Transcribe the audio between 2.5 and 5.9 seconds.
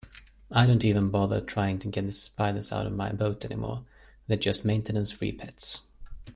out of my boat anymore, they're just maintenance-free pets.